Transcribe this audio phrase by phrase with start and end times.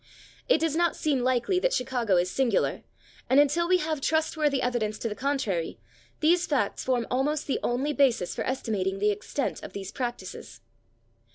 [0.49, 2.81] It does not seem likely that Chicago is singular,
[3.29, 5.77] and until we have trustworthy evidence to the contrary,
[6.21, 10.61] these facts form almost the only basis for estimating the extent of these practices.